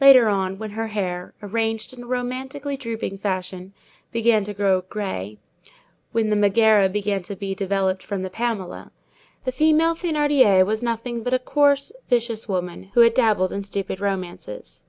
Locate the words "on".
0.28-0.56